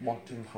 walking 0.00 0.44
from 0.44 0.52